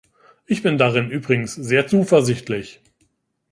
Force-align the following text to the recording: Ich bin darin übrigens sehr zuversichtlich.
Ich 0.47 0.63
bin 0.63 0.79
darin 0.79 1.11
übrigens 1.11 1.53
sehr 1.53 1.85
zuversichtlich. 1.85 2.81